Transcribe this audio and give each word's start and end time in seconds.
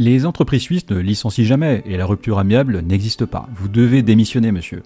Les 0.00 0.26
entreprises 0.26 0.62
suisses 0.62 0.88
ne 0.90 0.96
licencient 0.96 1.44
jamais 1.44 1.82
et 1.84 1.96
la 1.96 2.06
rupture 2.06 2.38
amiable 2.38 2.82
n'existe 2.82 3.26
pas. 3.26 3.48
Vous 3.56 3.66
devez 3.66 4.02
démissionner, 4.02 4.52
monsieur. 4.52 4.84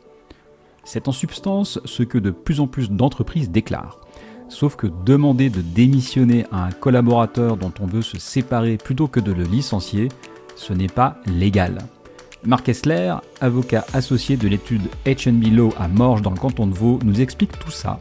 C'est 0.85 1.07
en 1.07 1.13
substance 1.13 1.79
ce 1.85 2.03
que 2.03 2.17
de 2.17 2.31
plus 2.31 2.61
en 2.61 2.67
plus 2.67 2.91
d'entreprises 2.91 3.51
déclarent. 3.51 4.01
Sauf 4.49 4.75
que 4.75 4.87
demander 5.05 5.51
de 5.51 5.61
démissionner 5.61 6.47
à 6.51 6.65
un 6.65 6.71
collaborateur 6.71 7.59
dont 7.59 7.75
on 7.79 7.85
veut 7.85 8.01
se 8.01 8.19
séparer 8.19 8.79
plutôt 8.79 9.07
que 9.07 9.21
de 9.21 9.33
le 9.33 9.45
licencier, 9.45 10.09
ce 10.57 10.73
n'est 10.73 10.87
pas 10.87 11.19
légal. 11.27 11.77
Marc 12.47 12.71
Essler, 12.71 13.15
avocat 13.43 13.85
associé 13.93 14.39
de 14.39 14.49
l'étude 14.49 14.89
HB 15.05 15.55
Law 15.55 15.75
à 15.79 15.89
Morges 15.89 16.23
dans 16.23 16.31
le 16.31 16.39
canton 16.39 16.67
de 16.67 16.75
Vaud, 16.75 17.01
nous 17.05 17.21
explique 17.21 17.59
tout 17.59 17.71
ça. 17.71 18.01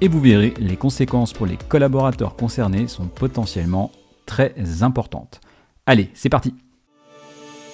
Et 0.00 0.08
vous 0.08 0.20
verrez, 0.20 0.54
les 0.58 0.76
conséquences 0.76 1.32
pour 1.32 1.46
les 1.46 1.56
collaborateurs 1.68 2.34
concernés 2.34 2.88
sont 2.88 3.06
potentiellement 3.06 3.92
très 4.26 4.82
importantes. 4.82 5.40
Allez, 5.88 6.10
c'est 6.12 6.28
parti 6.28 6.52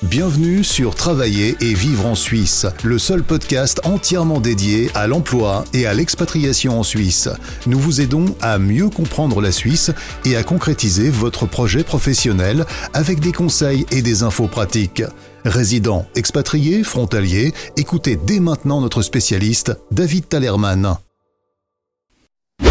Bienvenue 0.05 0.63
sur 0.63 0.95
Travailler 0.95 1.57
et 1.61 1.75
vivre 1.75 2.07
en 2.07 2.15
Suisse, 2.15 2.65
le 2.85 2.97
seul 2.97 3.25
podcast 3.25 3.81
entièrement 3.85 4.39
dédié 4.39 4.89
à 4.95 5.09
l'emploi 5.09 5.65
et 5.73 5.87
à 5.87 5.95
l'expatriation 5.95 6.79
en 6.79 6.85
Suisse. 6.85 7.29
Nous 7.67 7.79
vous 7.79 8.01
aidons 8.01 8.27
à 8.41 8.61
mieux 8.61 8.89
comprendre 8.89 9.41
la 9.41 9.51
Suisse 9.51 9.91
et 10.25 10.37
à 10.37 10.45
concrétiser 10.45 11.11
votre 11.11 11.47
projet 11.47 11.83
professionnel 11.83 12.67
avec 12.93 13.19
des 13.19 13.33
conseils 13.33 13.85
et 13.91 14.01
des 14.01 14.23
infos 14.23 14.47
pratiques. 14.47 15.03
Résidents, 15.45 16.07
expatriés, 16.15 16.85
frontaliers, 16.85 17.53
écoutez 17.77 18.15
dès 18.15 18.39
maintenant 18.39 18.81
notre 18.81 19.03
spécialiste, 19.03 19.77
David 19.91 20.29
Talerman. 20.29 20.99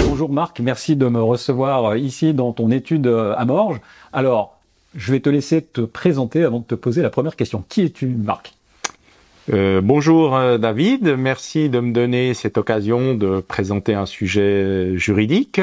Bonjour 0.08 0.30
Marc, 0.30 0.62
merci 0.62 0.96
de 0.96 1.08
me 1.08 1.22
recevoir 1.22 1.98
ici 1.98 2.34
dans 2.34 2.54
ton 2.54 2.72
étude 2.72 3.08
à 3.08 3.44
Morges. 3.44 3.82
Alors, 4.14 4.53
je 4.96 5.12
vais 5.12 5.20
te 5.20 5.30
laisser 5.30 5.62
te 5.62 5.82
présenter 5.82 6.44
avant 6.44 6.60
de 6.60 6.66
te 6.66 6.76
poser 6.76 7.02
la 7.02 7.10
première 7.10 7.36
question. 7.36 7.64
Qui 7.70 7.84
es-tu, 7.84 8.08
Marc? 8.08 8.54
Euh, 9.52 9.82
bonjour 9.82 10.38
euh, 10.38 10.58
David, 10.58 11.16
merci 11.18 11.68
de 11.68 11.82
me 11.82 11.92
donner 11.92 12.34
cette 12.34 12.58
occasion 12.58 13.14
de 13.14 13.42
présenter 13.42 13.94
un 13.94 14.06
sujet 14.06 14.96
juridique. 14.96 15.60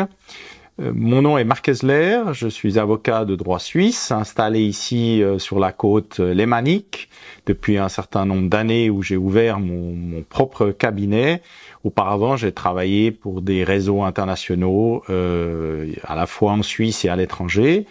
Euh, 0.83 0.93
mon 0.95 1.23
nom 1.23 1.39
est 1.39 1.45
Marc 1.45 1.67
Esler, 1.71 2.21
je 2.33 2.47
suis 2.47 2.79
avocat 2.79 3.25
de 3.25 3.37
droit 3.37 3.59
suisse, 3.59 4.11
installé 4.11 4.61
ici 4.61 5.23
sur 5.39 5.59
la 5.61 5.73
côte 5.73 6.19
lémanique 6.19 7.09
depuis 7.47 7.79
un 7.79 7.89
certain 7.89 8.27
nombre 8.27 8.51
d'années 8.51 8.91
où 8.91 9.03
j'ai 9.03 9.17
ouvert 9.17 9.61
mon, 9.61 9.95
mon, 9.95 10.23
propre 10.23 10.73
cabinet. 10.73 11.41
Auparavant, 11.83 12.37
j'ai 12.37 12.53
travaillé 12.53 13.11
pour 13.11 13.41
des 13.41 13.65
réseaux 13.65 14.03
internationaux 14.03 15.03
à 15.09 16.17
la 16.17 16.27
fois 16.27 16.53
en 16.53 16.63
Suisse 16.63 17.07
et 17.07 17.09
à 17.09 17.17
l'étranger. 17.17 17.87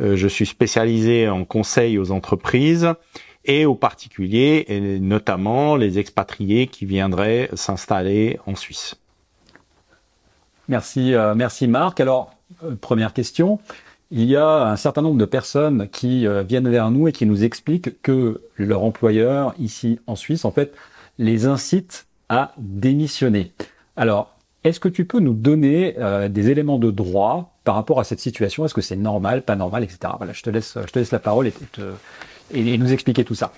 Euh, 0.00 0.16
je 0.16 0.28
suis 0.28 0.46
spécialisé 0.46 1.28
en 1.28 1.44
conseil 1.44 1.98
aux 1.98 2.10
entreprises 2.10 2.92
et 3.44 3.66
aux 3.66 3.74
particuliers, 3.74 4.64
et 4.68 5.00
notamment 5.00 5.76
les 5.76 5.98
expatriés 5.98 6.68
qui 6.68 6.86
viendraient 6.86 7.50
s'installer 7.54 8.38
en 8.46 8.54
Suisse. 8.54 8.94
Merci, 10.68 11.14
euh, 11.14 11.34
merci 11.34 11.66
Marc. 11.66 12.00
Alors, 12.00 12.32
euh, 12.64 12.76
première 12.80 13.12
question. 13.12 13.58
Il 14.10 14.24
y 14.24 14.36
a 14.36 14.66
un 14.68 14.76
certain 14.76 15.02
nombre 15.02 15.18
de 15.18 15.24
personnes 15.24 15.88
qui 15.88 16.26
viennent 16.46 16.68
vers 16.68 16.90
nous 16.90 17.08
et 17.08 17.12
qui 17.12 17.24
nous 17.24 17.44
expliquent 17.44 18.02
que 18.02 18.42
leur 18.58 18.84
employeur 18.84 19.54
ici 19.58 20.00
en 20.06 20.16
Suisse, 20.16 20.44
en 20.44 20.50
fait, 20.50 20.74
les 21.18 21.46
incite 21.46 22.06
à 22.28 22.52
démissionner. 22.58 23.52
Alors, 23.96 24.31
est-ce 24.64 24.80
que 24.80 24.88
tu 24.88 25.04
peux 25.04 25.18
nous 25.18 25.34
donner 25.34 25.96
des 26.30 26.50
éléments 26.50 26.78
de 26.78 26.90
droit 26.90 27.56
par 27.64 27.74
rapport 27.74 28.00
à 28.00 28.04
cette 28.04 28.20
situation? 28.20 28.64
Est-ce 28.64 28.74
que 28.74 28.80
c'est 28.80 28.96
normal, 28.96 29.42
pas 29.42 29.56
normal, 29.56 29.82
etc. 29.82 30.14
Voilà, 30.18 30.32
je 30.32 30.42
te 30.42 30.50
laisse, 30.50 30.78
je 30.80 30.92
te 30.92 30.98
laisse 30.98 31.10
la 31.10 31.18
parole 31.18 31.48
et, 31.48 32.78
nous 32.78 32.92
expliquer 32.92 33.24
tout 33.24 33.34
ça. 33.34 33.52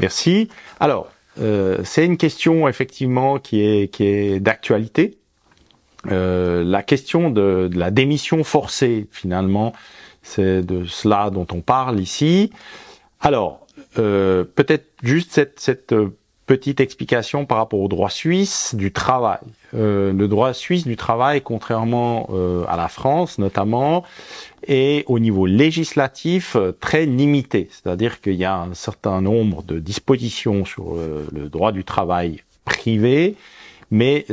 Merci. 0.00 0.48
Alors, 0.80 1.08
euh, 1.40 1.78
c'est 1.84 2.04
une 2.04 2.16
question 2.16 2.68
effectivement 2.68 3.38
qui 3.38 3.60
est 3.60 3.88
qui 3.92 4.04
est 4.04 4.40
d'actualité. 4.40 5.18
Euh, 6.10 6.62
la 6.64 6.82
question 6.82 7.30
de, 7.30 7.68
de, 7.72 7.78
la 7.78 7.90
démission 7.90 8.44
forcée, 8.44 9.06
finalement, 9.10 9.72
c'est 10.22 10.62
de 10.62 10.84
cela 10.84 11.30
dont 11.30 11.46
on 11.52 11.60
parle 11.60 12.00
ici. 12.00 12.50
Alors, 13.20 13.66
euh, 13.98 14.44
peut-être 14.44 14.86
juste 15.02 15.32
cette, 15.32 15.60
cette 15.60 15.94
petite 16.46 16.80
explication 16.80 17.46
par 17.46 17.58
rapport 17.58 17.80
au 17.80 17.88
droit 17.88 18.10
suisse 18.10 18.74
du 18.74 18.92
travail. 18.92 19.38
Euh, 19.74 20.12
le 20.12 20.28
droit 20.28 20.52
suisse 20.52 20.84
du 20.84 20.96
travail, 20.96 21.40
contrairement 21.42 22.28
euh, 22.32 22.64
à 22.68 22.76
la 22.76 22.88
France 22.88 23.38
notamment, 23.38 24.04
est 24.66 25.04
au 25.06 25.18
niveau 25.18 25.46
législatif 25.46 26.56
euh, 26.56 26.72
très 26.72 27.06
limité. 27.06 27.68
C'est-à-dire 27.70 28.20
qu'il 28.20 28.34
y 28.34 28.44
a 28.44 28.56
un 28.56 28.74
certain 28.74 29.20
nombre 29.20 29.62
de 29.62 29.78
dispositions 29.78 30.64
sur 30.64 30.96
le 30.96 31.48
droit 31.48 31.72
du 31.72 31.84
travail 31.84 32.42
privé, 32.64 33.36
mais 33.90 34.26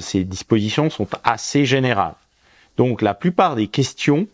ces 0.00 0.24
dispositions 0.24 0.90
sont 0.90 1.08
assez 1.24 1.64
générales. 1.64 2.14
Donc 2.76 3.02
la 3.02 3.14
plupart 3.14 3.54
des 3.56 3.68
questions 3.68 4.26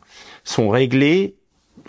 sont 0.45 0.69
réglées 0.69 1.35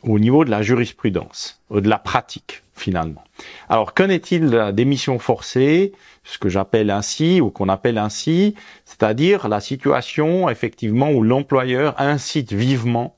au 0.03 0.19
niveau 0.19 0.45
de 0.45 0.51
la 0.51 0.61
jurisprudence, 0.61 1.61
de 1.71 1.87
la 1.87 1.97
pratique 1.97 2.63
finalement. 2.75 3.23
Alors 3.69 3.93
qu'en 3.93 4.09
est-il 4.09 4.49
de 4.49 4.57
la 4.57 4.71
démission 4.71 5.19
forcée, 5.19 5.93
ce 6.23 6.37
que 6.37 6.49
j'appelle 6.49 6.89
ainsi 6.89 7.41
ou 7.41 7.49
qu'on 7.49 7.69
appelle 7.69 7.97
ainsi, 7.97 8.55
c'est-à-dire 8.85 9.47
la 9.47 9.59
situation 9.59 10.49
effectivement 10.49 11.11
où 11.11 11.23
l'employeur 11.23 11.95
incite 11.99 12.53
vivement 12.53 13.15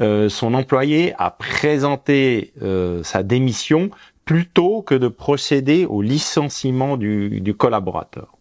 euh, 0.00 0.28
son 0.28 0.54
employé 0.54 1.14
à 1.18 1.30
présenter 1.30 2.52
euh, 2.62 3.02
sa 3.02 3.22
démission 3.22 3.90
plutôt 4.24 4.82
que 4.82 4.94
de 4.94 5.08
procéder 5.08 5.84
au 5.84 6.00
licenciement 6.00 6.96
du, 6.96 7.54
collaborateur. 7.58 8.32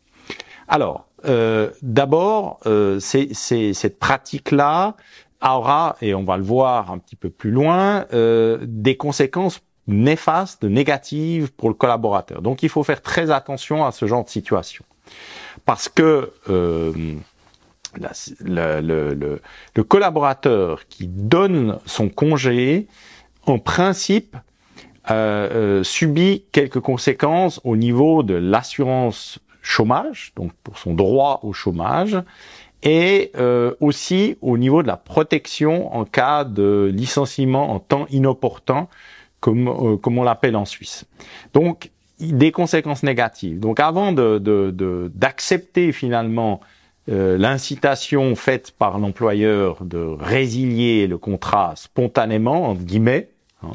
Alors, 0.67 1.07
euh, 1.25 1.71
d'abord, 1.81 2.59
c'est 2.99 3.33
cette 3.33 3.99
pratique-là 3.99 4.95
aura, 5.43 5.97
et 6.01 6.13
on 6.13 6.23
va 6.23 6.37
le 6.37 6.43
voir 6.43 6.91
un 6.91 6.99
petit 6.99 7.15
peu 7.15 7.29
plus 7.29 7.51
loin, 7.51 8.05
des 8.11 8.95
conséquences 8.95 9.61
néfastes, 9.87 10.63
négatives 10.63 11.51
pour 11.51 11.69
le 11.69 11.75
collaborateur. 11.75 12.41
Donc 12.41 12.63
il 12.63 12.69
faut 12.69 12.83
faire 12.83 13.01
très 13.01 13.31
attention 13.31 13.85
à 13.85 13.91
ce 13.91 14.05
genre 14.05 14.23
de 14.23 14.29
situation. 14.29 14.85
Parce 15.65 15.89
que 15.89 16.31
euh, 16.49 16.93
le, 18.41 19.83
collaborateur 19.83 20.87
qui 20.87 21.07
donne 21.07 21.79
son 21.85 22.09
congé, 22.09 22.87
en 23.45 23.59
principe, 23.59 24.37
euh, 25.09 25.49
euh, 25.79 25.83
subit 25.83 26.45
quelques 26.51 26.79
conséquences 26.79 27.59
au 27.63 27.75
niveau 27.75 28.21
de 28.21 28.35
l'assurance 28.35 29.39
chômage, 29.63 30.31
donc 30.35 30.51
pour 30.63 30.77
son 30.77 30.93
droit 30.93 31.39
au 31.43 31.53
chômage, 31.53 32.17
et 32.83 33.31
euh, 33.35 33.73
aussi 33.79 34.37
au 34.41 34.57
niveau 34.57 34.83
de 34.83 34.87
la 34.87 34.97
protection 34.97 35.95
en 35.95 36.05
cas 36.05 36.43
de 36.43 36.91
licenciement 36.93 37.71
en 37.71 37.79
temps 37.79 38.05
inopportun, 38.09 38.87
comme, 39.41 39.67
euh, 39.67 39.97
comme 39.97 40.17
on 40.17 40.23
l'appelle 40.23 40.55
en 40.55 40.65
Suisse. 40.65 41.05
Donc, 41.53 41.91
des 42.19 42.51
conséquences 42.51 43.03
négatives. 43.03 43.59
Donc, 43.59 43.79
avant 43.79 44.13
d'accepter 44.13 45.81
de, 45.81 45.87
de, 45.87 45.91
finalement 45.91 46.61
euh, 47.09 47.37
l'incitation 47.37 48.35
faite 48.35 48.71
par 48.77 48.99
l'employeur 48.99 49.83
de 49.83 49.97
résilier 49.97 51.07
le 51.07 51.17
contrat 51.17 51.73
spontanément, 51.75 52.69
entre 52.69 52.83
guillemets, 52.83 53.29
hein, 53.63 53.71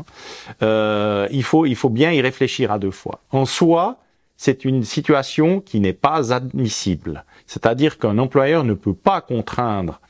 euh, 0.62 1.26
il, 1.32 1.42
faut, 1.42 1.66
il 1.66 1.74
faut 1.74 1.90
bien 1.90 2.12
y 2.12 2.20
réfléchir 2.20 2.70
à 2.70 2.78
deux 2.78 2.92
fois. 2.92 3.20
En 3.32 3.44
soi, 3.44 3.98
c'est 4.36 4.64
une 4.64 4.84
situation 4.84 5.60
qui 5.60 5.80
n'est 5.80 5.92
pas 5.92 6.32
admissible. 6.32 7.24
C'est-à-dire 7.46 7.98
qu'un 7.98 8.18
employeur 8.18 8.62
ne 8.62 8.74
peut 8.74 8.94
pas 8.94 9.20
contraindre 9.20 10.00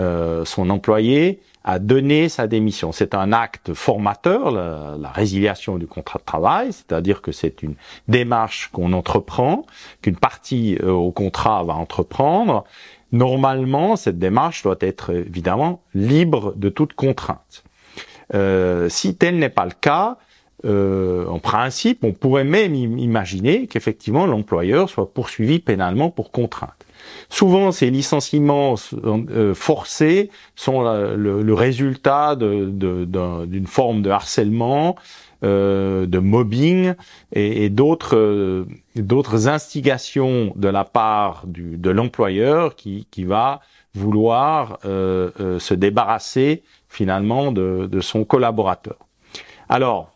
euh, 0.00 0.44
son 0.46 0.70
employé 0.70 1.40
à 1.64 1.78
donner 1.78 2.28
sa 2.28 2.46
démission. 2.46 2.92
C'est 2.92 3.14
un 3.14 3.32
acte 3.32 3.72
formateur, 3.72 4.50
la, 4.50 5.10
résiliation 5.10 5.78
du 5.78 5.86
contrat 5.86 6.18
de 6.18 6.24
travail, 6.24 6.72
c'est-à-dire 6.72 7.22
que 7.22 7.32
c'est 7.32 7.62
une 7.62 7.74
démarche 8.06 8.68
qu'on 8.72 8.92
entreprend, 8.92 9.64
qu'une 10.02 10.16
partie 10.16 10.76
euh, 10.82 10.90
au 10.90 11.10
contrat 11.10 11.62
va 11.64 11.74
entreprendre. 11.74 12.64
Normalement, 13.12 13.96
cette 13.96 14.18
démarche 14.18 14.62
doit 14.62 14.76
être 14.80 15.14
évidemment 15.14 15.82
libre 15.94 16.52
de 16.56 16.68
toute 16.68 16.92
contrainte. 16.92 17.64
Euh, 18.34 18.88
si 18.88 19.16
tel 19.16 19.38
n'est 19.38 19.48
pas 19.48 19.64
le 19.64 19.72
cas, 19.80 20.18
euh, 20.64 21.26
en 21.26 21.38
principe, 21.38 22.04
on 22.04 22.12
pourrait 22.12 22.44
même 22.44 22.74
imaginer 22.74 23.66
qu'effectivement 23.66 24.26
l'employeur 24.26 24.88
soit 24.88 25.12
poursuivi 25.12 25.58
pénalement 25.58 26.10
pour 26.10 26.30
contrainte. 26.30 26.86
Souvent, 27.28 27.72
ces 27.72 27.90
licenciements 27.90 28.74
euh, 29.04 29.54
forcés 29.54 30.30
sont 30.56 30.82
le, 30.82 31.54
résultat 31.54 32.36
d'une 32.36 33.66
forme 33.66 34.02
de 34.02 34.10
harcèlement, 34.10 34.96
euh, 35.42 36.06
de 36.06 36.18
mobbing 36.18 36.94
et, 37.32 37.68
d'autres 37.68 38.66
d'autres 38.96 39.48
instigations 39.48 40.52
de 40.56 40.68
la 40.68 40.84
part 40.84 41.44
de 41.46 41.90
l'employeur 41.90 42.76
qui, 42.76 43.06
qui 43.10 43.24
va 43.24 43.60
vouloir 43.94 44.78
se 44.82 45.74
débarrasser 45.74 46.62
finalement 46.88 47.52
de, 47.52 47.88
de 47.90 48.00
son 48.00 48.24
collaborateur. 48.24 48.96
Alors, 49.68 50.14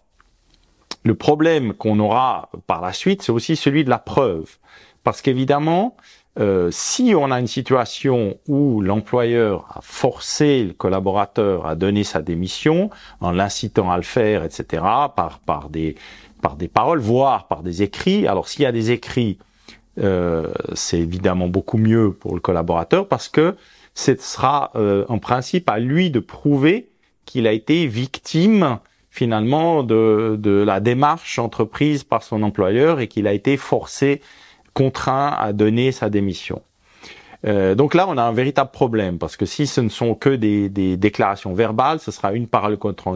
le 1.05 1.14
problème 1.14 1.73
qu'on 1.75 1.99
aura 2.00 2.50
par 2.67 2.81
la 2.81 2.93
suite, 2.93 3.23
c'est 3.23 3.32
aussi 3.32 3.56
celui 3.56 3.85
de 3.85 3.90
la 3.90 3.99
preuve. 3.99 4.58
Parce 5.05 5.23
qu'évidemment, 5.23 5.96
euh, 6.38 6.69
si 6.70 7.14
on 7.17 7.31
a 7.31 7.40
une 7.40 7.49
situation 7.49 8.38
où 8.46 8.81
l'employeur 8.81 9.67
a 9.75 9.81
forcé 9.82 10.62
le 10.62 10.73
collaborateur 10.73 11.67
à 11.67 11.75
donner 11.75 12.05
sa 12.05 12.23
démission 12.23 12.90
en 13.20 13.32
l'incitant 13.32 13.90
à 13.90 13.96
le 13.96 14.05
faire, 14.05 14.44
etc., 14.44 14.82
par, 15.17 15.40
par, 15.44 15.69
des, 15.69 15.96
par 16.40 16.55
des 16.55 16.69
paroles, 16.69 17.00
voire 17.00 17.49
par 17.49 17.62
des 17.62 17.82
écrits, 17.82 18.29
alors 18.29 18.49
s'il 18.49 18.62
y 18.62 18.67
a 18.67 18.73
des 18.73 18.93
écrits, 18.93 19.38
euh, 19.99 20.52
c'est 20.75 21.00
évidemment 21.00 21.49
beaucoup 21.49 21.79
mieux 21.79 22.12
pour 22.12 22.35
le 22.35 22.40
collaborateur 22.40 23.08
parce 23.08 23.29
que 23.29 23.56
ce 23.94 24.14
sera 24.14 24.70
euh, 24.76 25.05
en 25.08 25.19
principe 25.19 25.69
à 25.69 25.81
lui 25.81 26.11
de 26.12 26.20
prouver 26.20 26.88
qu'il 27.25 27.49
a 27.49 27.52
été 27.52 27.88
victime 27.88 28.79
finalement 29.11 29.82
de, 29.82 30.37
de 30.38 30.62
la 30.62 30.79
démarche 30.79 31.40
entreprise 31.40 32.05
par 32.05 32.23
son 32.23 32.44
employeur 32.44 33.00
et 33.00 33.08
qu'il 33.08 33.26
a 33.26 33.32
été 33.32 33.56
forcé 33.56 34.20
contraint 34.78 35.34
à 35.36 35.52
donner 35.52 35.90
sa 35.90 36.08
démission. 36.08 36.62
Euh, 37.46 37.75
donc 37.75 37.94
là, 37.94 38.06
on 38.08 38.16
a 38.16 38.22
un 38.22 38.32
véritable 38.32 38.70
problème 38.70 39.19
parce 39.19 39.36
que 39.36 39.44
si 39.44 39.66
ce 39.66 39.80
ne 39.80 39.88
sont 39.88 40.14
que 40.14 40.30
des, 40.30 40.69
déclarations 40.96 41.52
verbales, 41.52 41.98
ce 41.98 42.12
sera 42.12 42.32
une 42.32 42.46
parole 42.46 42.76
contre, 42.76 43.08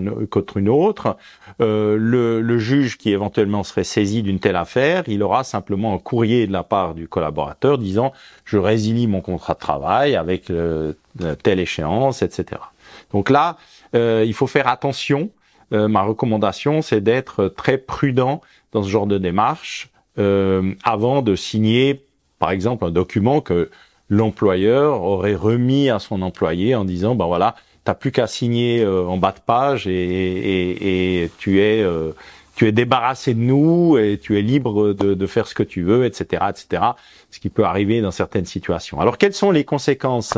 une 0.57 0.69
autre. 0.69 1.17
Euh, 1.61 1.97
le, 1.97 2.59
juge 2.59 2.99
qui 2.99 3.11
éventuellement 3.13 3.63
serait 3.63 3.85
saisi 3.85 4.25
d'une 4.25 4.41
telle 4.41 4.57
affaire, 4.57 5.05
il 5.07 5.23
aura 5.23 5.45
simplement 5.45 5.95
un 5.95 5.99
courrier 5.99 6.49
de 6.49 6.53
la 6.53 6.65
part 6.65 6.95
du 6.95 7.07
collaborateur 7.07 7.79
disant 7.79 8.13
je 8.45 8.59
résilie 8.59 9.07
mon 9.07 9.21
contrat 9.21 9.55
de 9.55 9.61
travail 9.61 10.17
avec 10.17 10.51
euh, 10.51 10.95
telle 11.45 11.61
échéance, 11.61 12.23
etc. 12.23 12.61
Donc 13.13 13.31
là, 13.31 13.57
il 13.95 14.35
faut 14.35 14.49
faire 14.49 14.67
attention. 14.67 15.31
ma 15.71 16.03
recommandation, 16.03 16.83
c'est 16.83 17.01
d'être 17.01 17.47
très 17.49 17.79
prudent 17.79 18.41
dans 18.73 18.83
ce 18.83 18.89
genre 18.89 19.07
de 19.07 19.19
démarche 19.19 19.92
euh, 20.19 20.75
avant 20.85 21.23
de 21.23 21.35
signer, 21.37 22.05
par 22.39 22.51
exemple, 22.51 22.85
un 22.85 22.91
document 22.91 23.41
que 23.41 23.71
l'employeur 24.09 25.03
aurait 25.03 25.35
remis 25.35 25.89
à 25.89 25.99
son 25.99 26.23
employé 26.23 26.75
en 26.75 26.85
disant, 26.85 27.15
ben 27.15 27.27
voilà, 27.27 27.55
t'as 27.85 27.95
plus 27.95 28.13
qu'à 28.13 28.27
signer 28.27 28.83
euh, 28.83 29.07
en 29.07 29.17
bas 29.17 29.33
de 29.33 29.41
page 29.41 29.87
et, 29.87 29.93
et, 29.93 31.23
et 31.23 31.31
tu 31.39 31.61
es 31.61 31.83
euh, 31.83 32.13
tu 32.55 32.69
es 32.69 32.73
débarrassé 32.73 33.33
de 33.33 33.41
nous 33.41 33.97
et 33.97 34.19
tu 34.21 34.39
es 34.39 34.43
libre 34.43 34.93
de, 34.93 35.15
de, 35.15 35.27
faire 35.27 35.47
ce 35.47 35.55
que 35.55 35.63
tu 35.63 35.81
veux, 35.83 36.05
etc., 36.05 36.45
etc. 36.51 36.83
Ce 37.31 37.41
qui 37.41 37.49
peut 37.49 37.65
arriver 37.65 38.03
dans 38.03 38.11
certaines 38.11 38.45
situations. 38.45 39.01
Alors, 39.01 39.17
quelles 39.17 39.33
sont 39.33 39.51
les 39.51 39.65
conséquences 39.65 40.37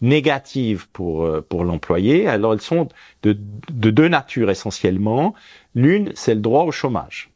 négatives 0.00 0.86
pour 0.92 1.28
pour 1.48 1.64
l'employé? 1.64 2.28
Alors, 2.28 2.52
elles 2.52 2.60
sont 2.60 2.88
de, 3.24 3.36
de 3.72 3.90
deux 3.90 4.06
natures 4.06 4.50
essentiellement. 4.50 5.34
L'une, 5.74 6.12
c'est 6.14 6.36
le 6.36 6.40
droit 6.40 6.62
au 6.62 6.70
chômage 6.70 7.28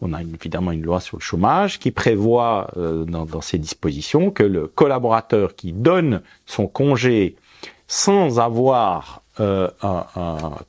on 0.00 0.12
a 0.12 0.22
évidemment 0.22 0.72
une 0.72 0.82
loi 0.82 1.00
sur 1.00 1.18
le 1.18 1.22
chômage 1.22 1.78
qui 1.78 1.90
prévoit 1.90 2.70
euh, 2.76 3.04
dans, 3.04 3.26
dans, 3.26 3.40
ses 3.40 3.58
dispositions 3.58 4.30
que 4.30 4.42
le 4.42 4.66
collaborateur 4.66 5.54
qui 5.54 5.72
donne 5.72 6.22
son 6.46 6.66
congé 6.66 7.36
sans 7.86 8.38
avoir 8.38 9.22
euh, 9.40 9.68
un, 9.82 10.06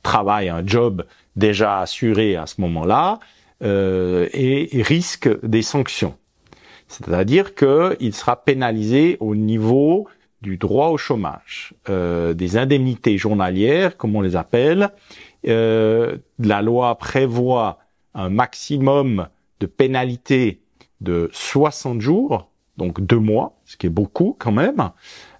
travail, 0.02 0.48
un 0.48 0.66
job 0.66 1.04
déjà 1.36 1.80
assuré 1.80 2.36
à 2.36 2.46
ce 2.46 2.60
moment-là, 2.60 3.20
euh, 3.62 4.28
risque 4.34 5.28
des 5.44 5.62
sanctions. 5.62 6.16
C'est-à-dire 6.88 7.54
qu'il 7.54 8.14
sera 8.14 8.36
pénalisé 8.36 9.16
au 9.20 9.34
niveau 9.34 10.08
du 10.42 10.56
droit 10.56 10.88
au 10.88 10.98
chômage, 10.98 11.72
des 11.88 12.56
indemnités 12.56 13.16
journalières, 13.16 13.96
comme 13.96 14.16
on 14.16 14.20
les 14.20 14.34
appelle. 14.34 14.90
la 15.44 16.62
loi 16.62 16.98
prévoit 16.98 17.78
un 18.14 18.28
maximum 18.28 19.28
de 19.60 19.66
pénalité 19.66 20.60
de 21.00 21.30
60 21.32 22.00
jours, 22.00 22.48
donc 22.76 23.00
deux 23.00 23.18
mois, 23.18 23.58
ce 23.64 23.76
qui 23.76 23.86
est 23.86 23.90
beaucoup 23.90 24.36
quand 24.38 24.52
même. 24.52 24.90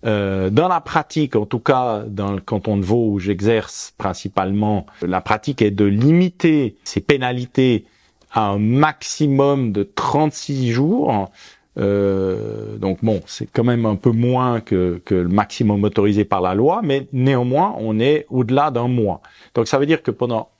Euh, 0.04 0.50
dans 0.50 0.69
la 0.69 0.80
pratique, 0.80 1.36
en 1.36 1.46
tout 1.46 1.60
cas 1.60 2.04
dans 2.06 2.32
le 2.32 2.40
canton 2.40 2.76
de 2.76 2.82
Vaud 2.82 3.12
où 3.12 3.19
j'exerce 3.19 3.94
principalement, 3.96 4.86
la 5.00 5.20
pratique 5.20 5.62
est 5.62 5.70
de 5.70 5.84
limiter 5.84 6.76
ces 6.84 7.00
pénalités 7.00 7.86
à 8.32 8.48
un 8.48 8.58
maximum 8.58 9.72
de 9.72 9.82
36 9.82 10.70
jours. 10.72 11.30
Euh, 11.78 12.76
donc 12.76 12.98
bon, 13.02 13.22
c'est 13.26 13.46
quand 13.46 13.64
même 13.64 13.86
un 13.86 13.96
peu 13.96 14.10
moins 14.10 14.60
que, 14.60 15.00
que, 15.04 15.14
le 15.14 15.28
maximum 15.28 15.84
autorisé 15.84 16.24
par 16.24 16.42
la 16.42 16.54
loi, 16.54 16.80
mais 16.82 17.06
néanmoins, 17.12 17.74
on 17.78 17.98
est 17.98 18.26
au-delà 18.28 18.70
d'un 18.70 18.88
mois. 18.88 19.22
Donc 19.54 19.69
ça 19.69 19.78
veut 19.78 19.86
dire 19.86 20.02
que 20.02 20.10
pendant, 20.10 20.50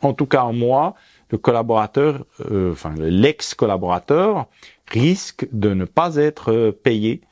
en 0.00 0.14
tout 0.14 0.26
cas 0.26 0.42
un 0.44 0.52
mois, 0.52 0.94
le 1.32 1.38
collaborateur, 1.38 2.24
euh, 2.50 2.72
enfin 2.72 2.94
l'ex-collaborateur, 2.98 4.46
risque 4.86 5.48
de 5.50 5.72
ne 5.72 5.86
pas 5.86 6.16
être 6.16 6.52
euh, 6.52 6.72
payé, 6.72 7.22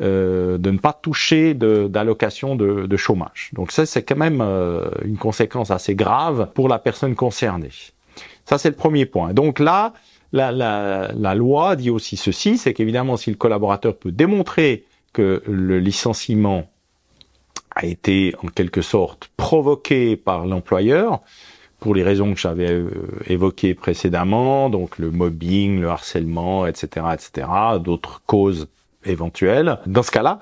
euh, 0.00 0.56
de 0.56 0.70
ne 0.70 0.78
pas 0.78 0.94
toucher 0.94 1.52
d'allocation 1.52 2.56
de, 2.56 2.96
chômage. 2.96 3.50
Donc 3.52 3.70
ça, 3.70 3.84
c'est 3.84 4.02
quand 4.02 4.16
même 4.16 4.40
une 5.04 5.18
conséquence 5.18 5.70
assez 5.70 5.94
grave 5.94 6.48
pour 6.54 6.68
la 6.68 6.78
personne 6.78 7.14
concernée. 7.14 7.68
Ça, 8.46 8.56
c'est 8.56 8.70
le 8.70 8.76
premier 8.76 9.04
point. 9.04 9.34
Donc 9.34 9.58
là, 9.58 9.92
la, 10.32 10.52
la, 10.52 11.12
la 11.14 11.34
loi 11.34 11.76
dit 11.76 11.90
aussi 11.90 12.16
ceci, 12.16 12.56
c'est 12.56 12.72
qu'évidemment, 12.72 13.18
si 13.18 13.28
le 13.28 13.36
collaborateur 13.36 13.94
peut 13.94 14.10
démontrer 14.10 14.86
que 15.12 15.42
le 15.46 15.78
licenciement 15.78 16.70
a 17.72 17.84
été 17.84 18.34
en 18.42 18.48
quelque 18.48 18.80
sorte 18.80 19.30
provoqué 19.36 20.16
par 20.16 20.46
l'employeur, 20.46 21.20
pour 21.80 21.94
les 21.94 22.02
raisons 22.02 22.34
que 22.34 22.38
j'avais 22.38 22.70
euh, 22.70 22.90
évoquées 23.26 23.74
précédemment, 23.74 24.70
donc 24.70 24.98
le 24.98 25.10
mobbing, 25.10 25.80
le 25.80 25.88
harcèlement, 25.88 26.66
etc., 26.66 27.06
etc., 27.14 27.48
d'autres 27.82 28.22
causes 28.26 28.68
éventuelles. 29.04 29.78
Dans 29.86 30.02
ce 30.02 30.10
cas-là, 30.10 30.40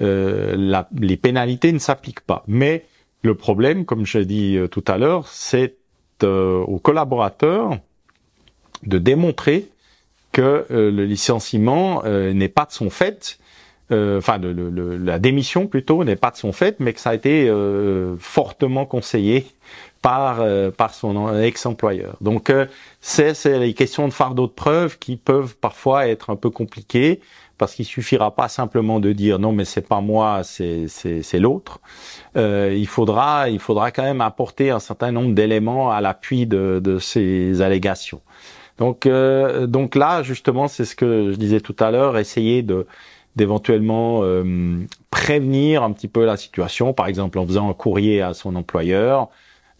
euh, 0.00 0.84
les 0.96 1.16
pénalités 1.16 1.72
ne 1.72 1.78
s'appliquent 1.78 2.20
pas. 2.20 2.44
Mais 2.46 2.84
le 3.22 3.34
problème, 3.34 3.84
comme 3.84 4.06
je 4.06 4.18
l'ai 4.18 4.26
dit 4.26 4.56
euh, 4.56 4.68
tout 4.68 4.84
à 4.86 4.96
l'heure, 4.96 5.26
c'est 5.26 5.76
euh, 6.22 6.58
aux 6.60 6.78
collaborateurs 6.78 7.78
de 8.84 8.98
démontrer 8.98 9.68
que 10.30 10.66
le 10.70 11.04
licenciement 11.04 12.02
n'est 12.04 12.48
pas 12.48 12.64
de 12.64 12.70
son 12.70 12.90
fait, 12.90 13.38
enfin 13.90 14.38
la 14.38 15.18
démission 15.18 15.66
plutôt 15.66 16.04
n'est 16.04 16.16
pas 16.16 16.30
de 16.30 16.36
son 16.36 16.52
fait, 16.52 16.78
mais 16.78 16.92
que 16.92 17.00
ça 17.00 17.10
a 17.10 17.14
été 17.14 17.52
fortement 18.20 18.86
conseillé 18.86 19.46
par 20.02 20.40
euh, 20.40 20.70
par 20.70 20.94
son 20.94 21.40
ex-employeur. 21.40 22.16
Donc 22.20 22.50
euh, 22.50 22.66
c'est 23.00 23.58
les 23.58 23.74
questions 23.74 24.06
de 24.08 24.12
fardeau 24.12 24.46
de 24.46 24.52
preuve 24.52 24.98
qui 24.98 25.16
peuvent 25.16 25.56
parfois 25.56 26.08
être 26.08 26.30
un 26.30 26.36
peu 26.36 26.50
compliquées 26.50 27.20
parce 27.58 27.74
qu'il 27.74 27.84
suffira 27.84 28.34
pas 28.34 28.48
simplement 28.48 29.00
de 29.00 29.12
dire 29.12 29.38
non 29.38 29.52
mais 29.52 29.64
c'est 29.64 29.86
pas 29.86 30.00
moi 30.00 30.42
c'est 30.44 31.38
l'autre. 31.38 31.80
Euh, 32.36 32.74
il 32.76 32.86
faudra 32.86 33.48
il 33.48 33.58
faudra 33.58 33.90
quand 33.90 34.04
même 34.04 34.20
apporter 34.20 34.70
un 34.70 34.78
certain 34.78 35.10
nombre 35.10 35.34
d'éléments 35.34 35.90
à 35.90 36.00
l'appui 36.00 36.46
de 36.46 36.80
de 36.82 36.98
ces 36.98 37.60
allégations. 37.60 38.20
Donc 38.78 39.06
euh, 39.06 39.66
donc 39.66 39.96
là 39.96 40.22
justement 40.22 40.68
c'est 40.68 40.84
ce 40.84 40.94
que 40.94 41.32
je 41.32 41.36
disais 41.36 41.60
tout 41.60 41.76
à 41.80 41.90
l'heure 41.90 42.16
essayer 42.18 42.62
de 42.62 42.86
d'éventuellement 43.36 44.24
prévenir 45.10 45.84
un 45.84 45.92
petit 45.92 46.08
peu 46.08 46.24
la 46.24 46.36
situation, 46.36 46.92
par 46.92 47.06
exemple 47.06 47.38
en 47.38 47.46
faisant 47.46 47.70
un 47.70 47.72
courrier 47.72 48.20
à 48.20 48.34
son 48.34 48.56
employeur, 48.56 49.28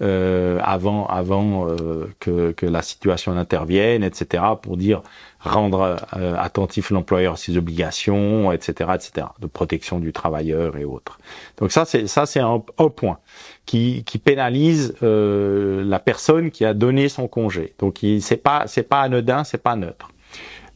euh, 0.01 0.61
avant 0.63 1.07
avant 1.07 1.67
euh, 1.69 2.07
que, 2.21 2.53
que, 2.53 2.67
la 2.67 2.83
situation 2.83 3.37
intervienne, 3.37 4.05
etc. 4.05 4.45
Pour 4.63 4.77
dire 4.77 5.03
rendre 5.41 5.97
euh, 6.17 6.37
attentif 6.39 6.91
l'employeur 6.91 7.33
à 7.33 7.37
ses 7.37 7.57
obligations, 7.57 8.53
etc., 8.53 8.91
etc. 8.95 9.27
De 9.41 9.49
protection 9.49 9.99
du 9.99 10.13
travailleur 10.13 10.77
et 10.77 10.85
autres. 10.85 11.19
Donc 11.57 11.73
ça 11.73 11.85
c'est 11.85 12.07
ça 12.07 12.27
c'est 12.27 12.39
un, 12.39 12.63
un, 12.79 12.89
point 12.91 13.19
qui, 13.67 14.05
qui 14.05 14.19
pénalise 14.19 14.95
la 15.03 15.99
personne 15.99 16.53
qui 16.53 16.65
a 16.65 16.75
donné 16.75 17.09
son 17.09 17.27
congé. 17.27 17.75
Donc 17.81 17.99
c'est 18.21 18.37
pas 18.37 18.69
c'est 18.69 18.85
pas 18.85 19.01
anodin, 19.01 19.43
c'est 19.43 19.63
pas 19.63 19.75
neutre. 19.75 20.13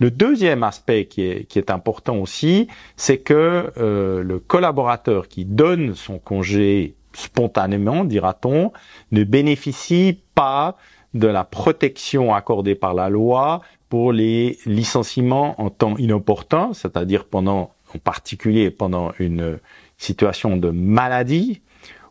Le 0.01 0.11
deuxième 0.11 0.65
aspect 0.65 1.05
qui 1.05 1.23
est, 1.23 1.45
qui 1.45 1.61
est 1.61 1.71
important 1.71 2.17
aussi, 2.17 2.67
c'est 2.97 3.19
que 3.19 3.73
le 3.77 4.39
collaborateur 4.41 5.29
qui 5.29 5.45
donne 5.45 5.95
son 5.95 6.19
congé 6.19 6.97
spontanément, 7.15 8.05
dira-t-on, 8.05 8.73
ne 9.11 9.25
bénéficie 9.25 10.21
pas 10.35 10.77
de 11.15 11.27
la 11.27 11.45
protection 11.45 12.35
accordée 12.35 12.75
par 12.75 12.95
la 12.95 13.09
loi 13.09 13.61
pour 13.89 14.13
les 14.13 14.59
licenciements 14.65 15.61
en 15.61 15.69
temps 15.69 15.97
inopportun, 15.99 16.71
c'est-à-dire 16.73 17.27
pendant, 17.27 17.73
en 17.95 17.99
particulier 17.99 18.71
pendant 18.71 19.13
une 19.19 19.59
situation 19.99 20.57
de 20.57 20.71
maladie 20.71 21.61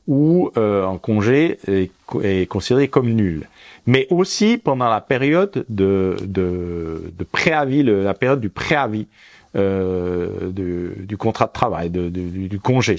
ou 0.07 0.51
euh, 0.57 0.87
un 0.87 0.97
congé 0.97 1.57
est, 1.67 2.45
considéré 2.47 2.87
comme 2.87 3.09
nul. 3.09 3.47
Mais 3.87 4.07
aussi 4.09 4.57
pendant 4.57 4.89
la 4.89 5.01
période 5.01 5.65
de, 5.69 6.15
préavis, 7.31 7.83
la 7.83 8.13
période 8.13 8.41
du 8.41 8.49
préavis 8.49 9.07
euh, 9.55 10.51
du 10.51 11.17
contrat 11.17 11.47
de 11.47 11.51
travail, 11.51 11.89
du 11.89 12.59
congé. 12.59 12.97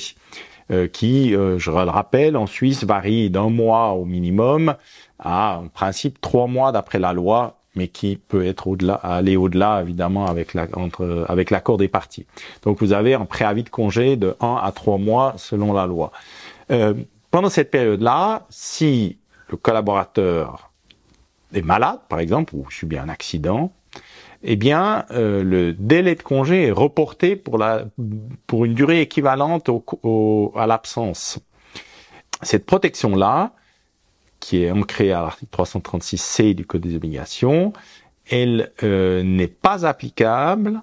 Qui, 0.92 1.31
je 1.31 1.71
le 1.71 1.90
rappelle, 1.90 2.37
en 2.37 2.47
Suisse 2.47 2.85
varie 2.85 3.31
d'un 3.31 3.50
mois 3.50 3.92
au 3.92 4.04
minimum 4.04 4.75
à 5.19 5.59
en 5.59 5.69
principe 5.69 6.21
trois 6.21 6.47
mois 6.47 6.73
d'après 6.73 6.99
la 6.99 7.12
loi 7.12 7.59
mais 7.75 7.88
qui 7.88 8.16
peut 8.16 8.45
être 8.45 8.66
au-delà, 8.66 8.95
aller 8.95 9.37
au-delà 9.37 9.81
évidemment 9.83 10.26
avec 10.26 10.54
la, 10.54 10.66
entre, 10.75 11.26
l'accord 11.50 11.78
des 11.78 11.88
parties. 11.88 12.26
Donc 12.62 12.81
vous 12.81 12.92
avez 12.92 13.14
un 13.14 13.25
préavis 13.25 13.62
de 13.62 13.71
congé 13.71 14.16
de 14.16 14.37
1 14.40 14.61
à 14.62 14.73
3 14.73 14.99
mois 14.99 15.35
selon 15.37 15.73
la 15.73 15.87
loi. 15.87 16.12
Euh, 16.71 16.95
pendant 17.31 17.49
cette 17.49 17.71
période-là, 17.71 18.47
si 18.50 19.16
le 19.49 19.57
collaborateur 19.57 20.71
est 21.54 21.62
malade, 21.62 22.00
par 22.09 22.21
exemple, 22.21 22.54
ou 22.54 22.71
subit 22.71 22.99
un 22.99 23.09
accident, 23.09 23.73
eh 24.42 24.56
bien, 24.56 25.04
euh, 25.12 25.42
le 25.42 25.72
délai 25.72 26.14
de 26.14 26.22
congé 26.22 26.66
est 26.66 26.72
reporté 26.72 27.37
pour, 27.37 27.58
la, 27.58 27.84
pour 28.46 28.64
une 28.64 28.75
durée 28.75 29.00
équivalente 29.00 29.68
au, 29.68 30.52
à 30.56 30.66
l'absence. 30.66 31.38
Cette 32.42 32.66
protection-là, 32.66 33.52
qui 34.40 34.64
est 34.64 34.70
ancrée 34.72 35.12
à 35.12 35.22
l'article 35.22 35.56
336C 35.56 36.54
du 36.54 36.66
Code 36.66 36.80
des 36.80 36.96
obligations, 36.96 37.72
elle 38.28 38.72
euh, 38.82 39.22
n'est 39.22 39.46
pas 39.46 39.87
applicable 39.87 40.82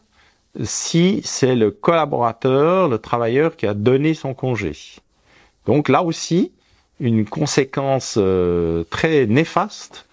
si 0.64 1.22
c'est 1.24 1.56
le 1.56 1.72
collaborateur, 1.72 2.88
le 2.88 2.98
travailleur 2.98 3.56
qui 3.56 3.68
a 3.68 3.74
donné 3.74 4.14
son 4.14 4.34
congé. 4.34 4.74
Donc 5.66 5.90
là 5.90 6.04
aussi, 6.04 6.52
une 7.00 7.26
conséquence 7.26 8.16
euh, 8.18 8.84
très 8.90 9.26
néfaste 9.26 10.08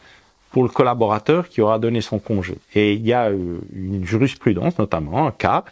pour 0.56 0.62
le 0.62 0.70
collaborateur 0.70 1.50
qui 1.50 1.60
aura 1.60 1.78
donné 1.78 2.00
son 2.00 2.18
congé. 2.18 2.56
Et 2.74 2.94
il 2.94 3.06
y 3.06 3.12
a 3.12 3.26
euh, 3.26 3.58
une 3.74 4.06
jurisprudence, 4.06 4.78
notamment 4.78 5.26
un 5.26 5.30
cas 5.30 5.66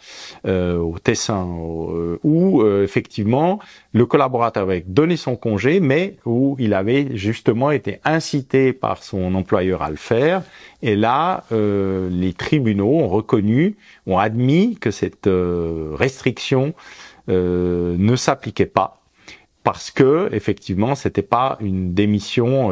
euh, 0.45 0.77
au 0.77 0.99
Tessin, 0.99 1.43
euh, 1.43 2.19
où 2.23 2.63
effectivement 2.63 3.57
le 3.93 4.05
collaborateur 4.05 4.61
avait 4.61 4.83
donné 4.85 5.17
son 5.17 5.37
congé, 5.37 5.79
mais 5.79 6.17
où 6.23 6.55
il 6.59 6.75
avait 6.75 7.17
justement 7.17 7.71
été 7.71 7.99
incité 8.05 8.73
par 8.73 9.01
son 9.01 9.33
employeur 9.33 9.81
à 9.81 9.89
le 9.89 9.95
faire. 9.95 10.43
Et 10.83 10.95
là, 10.95 11.45
les 11.49 12.33
tribunaux 12.33 12.99
ont 12.99 13.07
reconnu, 13.07 13.77
ont 14.05 14.19
admis 14.19 14.75
que 14.75 14.91
cette 14.91 15.27
restriction 15.93 16.75
ne 17.27 18.15
s'appliquait 18.15 18.67
pas 18.67 19.01
parce 19.63 19.89
que 19.89 20.29
effectivement, 20.31 20.93
c'était 20.93 21.23
pas 21.23 21.57
une 21.59 21.95
démission 21.95 22.71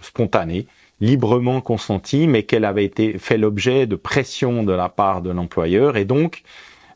spontanée 0.00 0.68
librement 1.00 1.60
consentie, 1.60 2.26
mais 2.26 2.42
qu'elle 2.42 2.64
avait 2.64 2.84
été 2.84 3.18
fait 3.18 3.38
l'objet 3.38 3.86
de 3.86 3.96
pression 3.96 4.62
de 4.62 4.72
la 4.72 4.88
part 4.88 5.22
de 5.22 5.30
l'employeur, 5.30 5.96
et 5.96 6.04
donc 6.04 6.42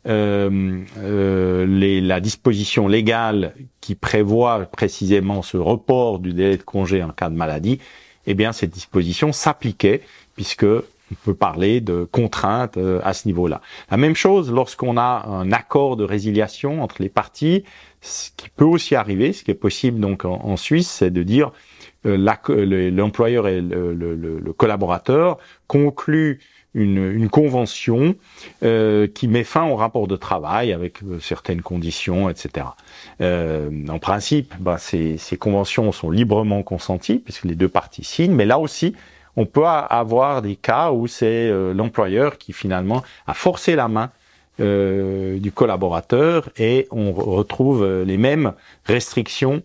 euh, 0.07 0.83
euh, 0.99 1.65
les, 1.67 2.03
la 2.03 2.21
disposition 2.21 2.89
légale 2.89 3.55
qui 3.81 3.95
prévoit 3.95 4.67
précisément 4.67 5.41
ce 5.41 5.57
report 5.57 6.19
du 6.19 6.35
délai 6.35 6.59
de 6.59 6.63
congé 6.63 7.03
en 7.03 7.09
cas 7.11 7.31
de 7.31 7.35
maladie, 7.35 7.81
eh 8.27 8.35
bien 8.35 8.53
cette 8.53 8.71
disposition 8.71 9.33
s'appliquait 9.33 10.03
puisque 10.35 10.67
on 11.11 11.15
peut 11.25 11.35
parler 11.35 11.81
de 11.81 12.07
contraintes 12.11 12.77
euh, 12.77 13.01
à 13.03 13.15
ce 13.15 13.29
niveau-là. 13.29 13.61
La 13.91 13.97
même 13.97 14.15
chose 14.15 14.51
lorsqu'on 14.51 14.97
a 14.97 15.27
un 15.27 15.53
accord 15.53 15.97
de 15.97 16.05
résiliation 16.05 16.83
entre 16.83 16.97
les 17.01 17.09
parties, 17.09 17.65
ce 18.01 18.31
qui 18.37 18.49
peut 18.51 18.65
aussi 18.65 18.95
arriver, 18.95 19.33
ce 19.33 19.45
qui 19.45 19.51
est 19.51 19.55
possible 19.55 20.01
donc 20.01 20.25
en, 20.25 20.57
Suisse, 20.57 20.91
c'est 20.91 21.11
de 21.11 21.23
dire 21.23 21.53
l'employeur 22.05 23.49
et 23.49 23.61
le, 23.61 24.53
collaborateur 24.57 25.39
concluent 25.67 26.41
une, 26.75 27.29
convention 27.29 28.17
euh, 28.63 29.07
qui 29.07 29.29
met 29.29 29.45
fin 29.45 29.65
au 29.69 29.77
rapport 29.77 30.09
de 30.09 30.17
travail 30.17 30.73
avec 30.73 31.03
euh, 31.03 31.21
certaines 31.21 31.63
conditions, 31.63 32.29
etc. 32.29 32.67
en 33.21 33.99
principe, 34.01 34.55
bah, 34.59 34.79
ces, 34.79 35.19
conventions 35.39 35.93
sont 35.93 36.11
librement 36.11 36.63
consenties 36.63 37.19
puisque 37.19 37.45
les 37.45 37.55
deux 37.55 37.69
parties 37.69 38.05
signent, 38.05 38.35
mais 38.35 38.45
là 38.45 38.59
aussi, 38.59 38.95
on 39.37 39.47
peut 39.47 39.67
avoir 39.67 40.43
des 40.43 40.57
cas 40.57 40.93
où 40.93 41.07
c'est 41.09 41.51
l'employeur 41.75 42.39
qui 42.39 42.53
finalement 42.53 43.03
a 43.27 43.35
forcé 43.35 43.75
la 43.75 43.89
main 43.89 44.11
du 44.61 45.51
collaborateur 45.53 46.51
et 46.57 46.87
on 46.93 47.13
retrouve 47.13 48.05
les 48.05 48.17
mêmes 48.17 48.53
restrictions 48.85 49.65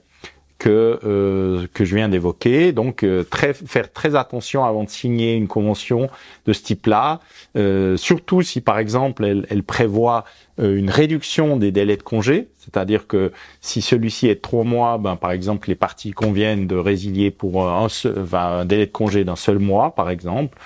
que 0.59 0.99
euh, 1.05 1.65
que 1.73 1.85
je 1.85 1.95
viens 1.95 2.09
d'évoquer. 2.09 2.71
Donc 2.73 3.03
euh, 3.03 3.23
très, 3.23 3.53
faire 3.53 3.91
très 3.91 4.15
attention 4.15 4.65
avant 4.65 4.83
de 4.83 4.89
signer 4.89 5.33
une 5.33 5.47
convention 5.47 6.09
de 6.45 6.53
ce 6.53 6.61
type-là, 6.61 7.21
euh, 7.57 7.97
surtout 7.97 8.43
si 8.43 8.61
par 8.61 8.77
exemple 8.77 9.25
elle, 9.25 9.47
elle 9.49 9.63
prévoit 9.63 10.25
une 10.61 10.89
réduction 10.89 11.55
des 11.55 11.71
délais 11.71 11.95
de 11.95 12.03
congé, 12.03 12.49
c'est-à-dire 12.57 13.07
que 13.07 13.31
si 13.61 13.81
celui-ci 13.81 14.27
est 14.27 14.41
trois 14.41 14.65
mois, 14.65 14.97
ben 14.97 15.15
par 15.15 15.31
exemple 15.31 15.69
les 15.69 15.75
parties 15.75 16.11
conviennent 16.11 16.67
de 16.67 16.75
résilier 16.75 17.31
pour 17.31 17.65
un, 17.65 17.87
un 18.33 18.65
délai 18.65 18.85
de 18.85 18.91
congé 18.91 19.23
d'un 19.23 19.37
seul 19.37 19.57
mois, 19.57 19.95
par 19.95 20.09
exemple. 20.09 20.57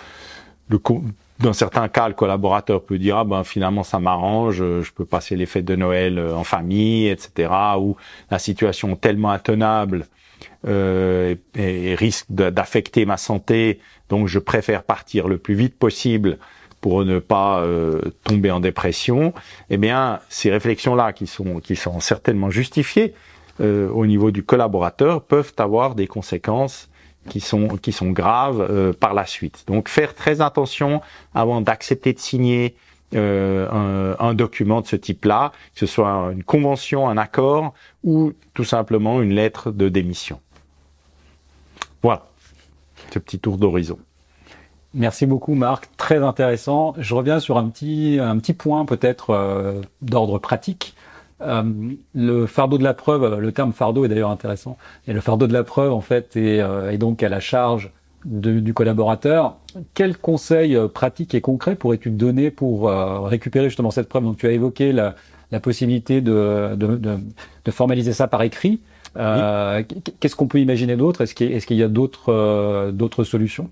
Le, 0.70 0.80
dans 1.44 1.54
certains 1.54 1.90
cas, 1.90 2.08
le 2.08 2.14
collaborateur 2.14 2.84
peut 2.84 2.98
dire 2.98 3.18
ah 3.18 3.24
ben 3.26 3.44
finalement 3.44 3.84
ça 3.84 4.00
m'arrange, 4.00 4.58
je 4.58 4.92
peux 4.92 5.06
passer 5.06 5.36
les 5.36 5.46
fêtes 5.46 5.66
de 5.66 5.76
Noël 5.76 6.18
euh, 6.18 6.36
en 6.36 6.44
famille, 6.44 7.10
etc. 7.10 7.52
Ou 7.78 7.98
la 8.32 8.40
situation 8.40 8.96
tellement 8.96 9.32
intenable 9.32 10.08
euh, 10.66 11.36
et, 11.56 11.96
risque 11.96 12.28
d'affecter 12.30 13.06
ma 13.06 13.18
santé, 13.18 13.80
donc 14.10 14.28
je 14.28 14.40
préfère 14.40 14.84
partir 14.84 15.28
le 15.28 15.38
plus 15.38 15.56
vite 15.56 15.78
possible 15.78 16.38
pour 16.80 17.06
ne 17.06 17.20
pas 17.20 17.60
euh, 17.60 18.02
tomber 18.24 18.50
en 18.50 18.60
dépression. 18.60 19.34
Eh 19.70 19.78
bien, 19.78 20.20
ces 20.30 20.50
réflexions-là, 20.50 21.14
qui 21.14 21.28
sont 21.28 21.60
qui 21.60 21.76
sont 21.76 22.00
certainement 22.00 22.50
justifiées 22.50 23.14
euh, 23.60 23.90
au 23.90 24.06
niveau 24.06 24.32
du 24.32 24.44
collaborateur, 24.44 25.24
peuvent 25.24 25.54
avoir 25.58 25.96
des 25.96 26.08
conséquences 26.08 26.90
qui 27.30 27.40
sont 27.40 27.68
qui 27.78 27.92
sont 27.92 28.12
graves 28.12 28.62
euh, 28.62 28.94
par 28.94 29.14
la 29.14 29.26
suite. 29.26 29.64
Donc 29.68 29.90
faire 29.90 30.14
très 30.16 30.42
attention 30.42 31.02
avant 31.34 31.62
d'accepter 31.62 32.14
de 32.14 32.20
signer 32.20 32.76
euh, 33.16 33.70
un, 33.70 34.16
un, 34.20 34.34
document 34.34 34.82
de 34.82 34.88
ce 34.88 34.96
type-là, 34.96 35.52
que 35.74 35.80
ce 35.80 35.86
soit 35.86 36.32
une 36.32 36.44
convention, 36.44 37.08
un 37.08 37.18
accord 37.18 37.74
ou 38.04 38.34
tout 38.54 38.64
simplement 38.64 39.22
une 39.22 39.34
lettre 39.34 39.72
de 39.72 39.88
démission. 39.88 40.40
Voilà, 42.02 42.26
ce 43.14 43.20
petit 43.20 43.38
tour 43.38 43.58
d'horizon. 43.58 44.00
Merci 44.96 45.26
beaucoup 45.26 45.56
Marc, 45.56 45.90
très 45.98 46.24
intéressant. 46.24 46.94
Je 47.00 47.16
reviens 47.16 47.40
sur 47.40 47.58
un 47.58 47.68
petit 47.70 48.20
un 48.22 48.38
petit 48.38 48.54
point 48.54 48.86
peut-être 48.86 49.32
euh, 49.32 49.82
d'ordre 50.04 50.38
pratique. 50.38 50.96
Euh, 51.44 51.64
le 52.16 52.46
fardeau 52.46 52.78
de 52.78 52.84
la 52.84 52.94
preuve, 52.94 53.40
le 53.40 53.52
terme 53.52 53.74
fardeau 53.74 54.06
est 54.06 54.08
d'ailleurs 54.08 54.30
intéressant, 54.30 54.78
et 55.08 55.14
le 55.14 55.22
fardeau 55.22 55.48
de 55.48 55.54
la 55.54 55.64
preuve 55.64 55.94
en 55.94 56.02
fait 56.02 56.36
est, 56.36 56.62
euh, 56.62 56.96
donc 56.98 57.24
à 57.24 57.30
la 57.30 57.40
charge 57.40 57.92
du 58.26 58.74
collaborateur. 58.74 59.58
Quels 59.94 60.18
conseils 60.18 60.78
euh, 60.78 60.88
pratiques 60.88 61.36
et 61.36 61.42
concrets 61.42 61.76
pourrais-tu 61.76 62.10
donner 62.10 62.52
pour 62.52 62.90
récupérer 63.28 63.66
justement 63.66 63.92
cette 63.92 64.08
preuve? 64.08 64.24
Donc 64.24 64.38
tu 64.38 64.48
as 64.48 64.52
évoqué 64.52 64.94
la, 64.94 65.16
possibilité 65.62 66.22
de, 66.22 66.76
de, 66.76 67.72
formaliser 67.72 68.14
ça 68.14 68.28
par 68.28 68.42
écrit. 68.44 68.80
Qu'est-ce 69.16 70.36
qu'on 70.36 70.48
peut 70.48 70.60
imaginer 70.60 70.96
d'autre? 70.96 71.22
Est-ce 71.22 71.36
qu'il 71.36 71.78
y 71.78 71.84
a 71.84 71.88
d'autres 71.88 73.24
solutions? 73.24 73.70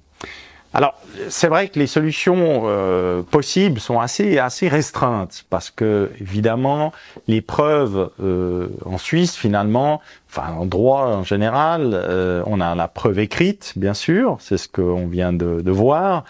Alors, 0.74 0.94
c'est 1.28 1.50
vrai 1.50 1.68
que 1.68 1.78
les 1.78 1.88
solutions 1.88 2.62
euh, 2.66 3.24
possibles 3.24 3.80
sont 3.82 4.00
assez 4.00 4.38
assez 4.38 4.70
restreintes 4.70 5.44
parce 5.50 5.70
que 5.70 6.12
évidemment 6.22 6.94
les 7.28 7.42
preuves 7.42 8.10
euh, 8.24 8.70
en 8.86 8.98
Suisse 8.98 9.36
finalement, 9.36 10.01
enfin 10.30 10.54
en 10.54 10.66
droit 10.66 11.08
en 11.08 11.24
général, 11.24 11.92
euh, 11.94 12.42
on 12.46 12.62
a 12.62 12.74
la 12.74 12.88
preuve 12.88 13.20
écrite 13.20 13.74
bien 13.75 13.94
sûr, 13.94 14.38
c'est 14.40 14.58
ce 14.58 14.70
qu'on 14.70 15.08
vient 15.08 15.34
de, 15.34 15.60
de, 15.60 15.72
voir. 15.72 16.24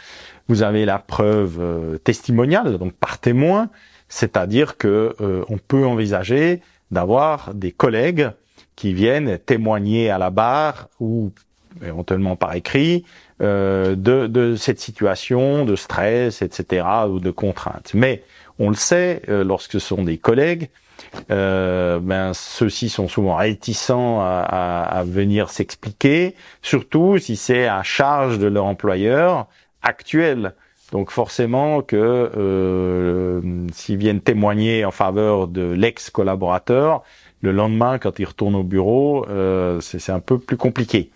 Vous 0.48 0.64
avez 0.64 0.86
la 0.86 0.98
preuve 0.98 2.00
testimoniale 2.04 2.80
donc 2.80 2.94
par 2.94 3.20
témoin, 3.20 3.70
c'est-à-dire 4.10 4.78
que 4.78 5.16
on 5.50 5.58
peut 5.60 5.86
envisager 5.86 6.62
d'avoir 6.90 7.54
des 7.54 7.72
collègues 7.72 8.32
qui 8.76 8.94
viennent 8.94 9.38
témoigner 9.38 10.10
à 10.10 10.18
la 10.18 10.32
barre 10.32 10.90
ou 11.00 11.32
éventuellement 11.86 12.36
par 12.36 12.56
écrit, 12.56 13.06
euh, 13.06 13.06
de, 13.42 14.28
de, 14.28 14.56
cette 14.56 14.80
situation 14.80 15.66
de 15.66 15.76
stress, 15.76 16.42
etc., 16.42 16.86
ou 17.10 17.20
de 17.20 17.32
contraintes. 17.32 17.92
Mais 17.94 18.24
on 18.60 18.70
le 18.70 18.76
sait, 18.76 19.24
euh, 19.28 19.44
lorsque 19.44 19.74
ce 19.74 19.80
sont 19.80 20.04
des 20.04 20.18
collègues, 20.18 20.70
euh, 21.32 22.00
ben, 22.00 22.34
ceux-ci 22.34 22.90
sont 22.90 23.08
souvent 23.08 23.36
réticents 23.36 24.22
à, 24.22 24.46
à, 24.48 25.00
à 25.00 25.04
venir 25.04 25.50
s'expliquer, 25.50 26.36
surtout 26.62 27.18
si 27.18 27.36
c'est 27.36 27.68
à 27.68 27.82
charge 27.84 28.38
de 28.38 28.48
leur 28.48 28.66
employeur 28.66 29.48
actuel. 29.82 30.54
Donc 30.92 31.10
forcément 31.10 31.82
que 31.82 31.96
euh, 32.38 33.42
s'ils 33.72 33.98
viennent 33.98 34.22
témoigner 34.22 34.84
en 34.84 34.92
faveur 34.92 35.48
de 35.48 35.72
l'ex-collaborateur, 35.72 37.02
le 37.42 37.52
lendemain, 37.52 37.98
quand 37.98 38.20
ils 38.20 38.26
retournent 38.26 38.56
au 38.56 38.64
bureau, 38.64 39.26
euh, 39.30 39.82
c'est 39.82 40.12
un 40.12 40.20
peu 40.20 40.38
plus 40.38 40.58
compliqué 40.58 41.10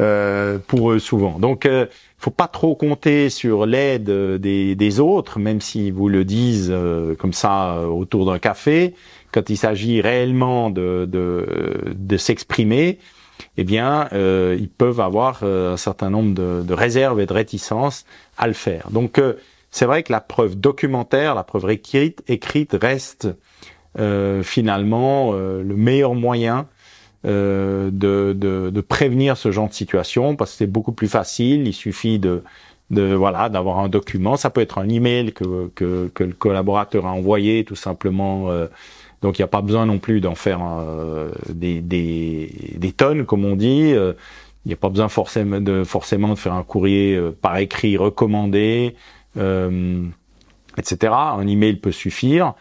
euh, 0.00 0.58
pour 0.66 0.92
eux 0.92 0.98
souvent. 0.98 1.38
Donc, 1.38 1.66
euh, 1.66 1.86
faut 2.18 2.30
pas 2.30 2.48
trop 2.48 2.74
compter 2.74 3.30
sur 3.30 3.64
l'aide 3.64 4.10
des, 4.10 4.74
des, 4.74 5.00
autres, 5.00 5.38
même 5.38 5.60
s'ils 5.60 5.92
vous 5.92 6.08
le 6.08 6.24
disent 6.24 6.70
euh, 6.72 7.14
comme 7.14 7.32
ça 7.32 7.88
autour 7.88 8.26
d'un 8.26 8.38
café. 8.38 8.94
quand 9.32 9.50
il 9.50 9.56
s'agit 9.56 10.00
réellement 10.00 10.70
de, 10.70 11.06
de, 11.08 11.94
de 11.94 12.16
s'exprimer, 12.16 12.98
eh 13.56 13.64
bien, 13.64 14.08
euh, 14.12 14.56
ils 14.58 14.68
peuvent 14.68 15.00
avoir 15.00 15.40
euh, 15.42 15.74
un 15.74 15.76
certain 15.76 16.10
nombre 16.10 16.34
de, 16.34 16.62
de, 16.62 16.74
réserves 16.74 17.20
et 17.20 17.26
de 17.26 17.32
réticences 17.32 18.04
à 18.36 18.46
le 18.46 18.52
faire. 18.52 18.90
Donc, 18.90 19.18
euh, 19.18 19.34
c'est 19.70 19.84
vrai 19.84 20.02
que 20.02 20.12
la 20.12 20.20
preuve 20.20 20.56
documentaire, 20.56 21.34
la 21.34 21.44
preuve 21.44 21.70
écrite, 21.70 22.22
écrite 22.28 22.76
reste 22.80 23.26
euh, 23.26 23.32
finalement 24.42 25.32
le 25.32 25.74
meilleur 25.76 26.14
moyen 26.14 26.66
de, 27.24 27.90
de, 27.92 28.70
de, 28.70 28.80
prévenir 28.80 29.36
ce 29.36 29.50
genre 29.50 29.68
de 29.68 29.74
situation 29.74 30.36
parce 30.36 30.52
que 30.52 30.58
c'est 30.58 30.66
beaucoup 30.66 30.92
plus 30.92 31.08
facile. 31.08 31.66
Il 31.66 31.72
suffit 31.72 32.18
de, 32.18 32.42
de 32.90 33.12
voilà 33.14 33.48
d'avoir 33.48 33.80
un 33.80 33.88
document. 33.88 34.36
Ça 34.36 34.50
peut 34.50 34.60
être 34.60 34.78
un 34.78 34.88
email 34.88 35.32
que, 35.32 35.70
que, 35.74 36.10
que 36.14 36.24
le 36.24 36.32
collaborateur 36.32 37.06
a 37.06 37.12
envoyé 37.12 37.64
tout 37.64 37.76
simplement 37.76 38.50
donc 39.22 39.38
il 39.38 39.42
n'y 39.42 39.44
a 39.44 39.48
pas 39.48 39.62
besoin 39.62 39.86
non 39.86 39.98
plus 39.98 40.20
d'en 40.20 40.34
faire 40.34 40.60
euh, 40.62 41.30
des, 41.48 41.80
des, 41.80 42.52
des, 42.76 42.92
tonnes, 42.92 43.26
comme 43.26 43.44
on 43.44 43.56
dit. 43.56 43.92
Euh, 43.92 44.12
il 44.64 44.68
n'y 44.68 44.74
a 44.74 44.76
pas 44.76 44.90
besoin 44.90 45.08
forcément 45.08 45.60
de, 45.60 45.82
forcément 45.84 46.28
de 46.28 46.34
faire 46.34 46.52
un 46.52 46.62
courrier 46.62 47.16
euh, 47.16 47.32
par 47.32 47.56
écrit 47.58 47.96
recommandé, 47.96 48.94
etc. 49.36 51.12
Un 51.12 51.46
email 51.46 51.76
peut 51.76 51.92
suffire. 51.92 52.54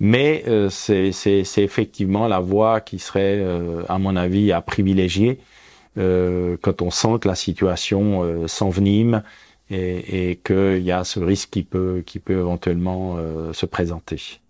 Mais 0.00 0.44
c'est 0.70 1.12
effectivement 1.56 2.28
la 2.28 2.38
voie 2.38 2.80
qui 2.80 2.98
serait, 2.98 3.44
à 3.88 3.98
mon 3.98 4.14
avis, 4.16 4.52
à 4.52 4.60
privilégier 4.60 5.40
quand 5.96 6.82
on 6.82 6.90
sent 6.90 7.18
que 7.20 7.28
la 7.28 7.34
situation 7.34 8.46
s'envenime 8.46 9.22
et, 9.70 10.30
et 10.30 10.36
qu'il 10.36 10.82
y 10.82 10.92
a 10.92 11.02
ce 11.02 11.18
risque 11.18 11.50
qui 11.50 11.64
peut, 11.64 12.04
qui 12.06 12.20
peut 12.20 12.38
éventuellement 12.38 13.18
se 13.52 13.66
présenter. 13.66 14.40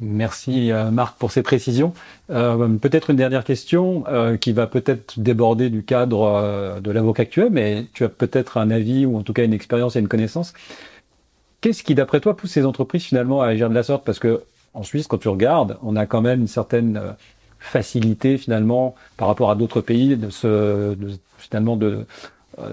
Merci 0.00 0.72
euh, 0.72 0.90
Marc 0.90 1.18
pour 1.18 1.30
ces 1.30 1.42
précisions. 1.42 1.92
Euh, 2.30 2.68
peut-être 2.68 3.10
une 3.10 3.16
dernière 3.16 3.44
question 3.44 4.04
euh, 4.08 4.38
qui 4.38 4.52
va 4.52 4.66
peut-être 4.66 5.20
déborder 5.20 5.68
du 5.68 5.82
cadre 5.82 6.80
de 6.80 6.90
l'avocat 6.90 7.22
actuel, 7.22 7.48
mais 7.50 7.84
tu 7.92 8.04
as 8.04 8.08
peut-être 8.08 8.56
un 8.56 8.70
avis 8.70 9.04
ou 9.04 9.18
en 9.18 9.22
tout 9.22 9.34
cas 9.34 9.44
une 9.44 9.52
expérience 9.52 9.96
et 9.96 9.98
une 9.98 10.08
connaissance. 10.08 10.54
Qu'est-ce 11.60 11.82
qui, 11.82 11.94
d'après 11.94 12.20
toi, 12.20 12.36
pousse 12.36 12.52
ces 12.52 12.64
entreprises 12.64 13.04
finalement 13.04 13.42
à 13.42 13.48
agir 13.48 13.68
de 13.68 13.74
la 13.74 13.82
sorte? 13.82 14.04
Parce 14.04 14.18
que 14.18 14.42
en 14.72 14.82
Suisse, 14.82 15.06
quand 15.06 15.18
tu 15.18 15.28
regardes, 15.28 15.76
on 15.82 15.96
a 15.96 16.06
quand 16.06 16.22
même 16.22 16.40
une 16.40 16.48
certaine 16.48 17.00
facilité 17.58 18.38
finalement 18.38 18.94
par 19.16 19.28
rapport 19.28 19.50
à 19.50 19.54
d'autres 19.54 19.80
pays 19.80 20.16
de 20.16 20.30
se 20.30 20.96
finalement 21.38 21.76
de 21.76 22.06